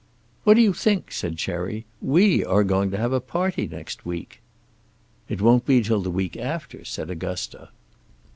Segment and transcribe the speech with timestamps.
[0.45, 4.41] "What do you think?" said Cherry; "we are going to have a party next week."
[5.29, 7.69] "It won't be till the week after," said Augusta.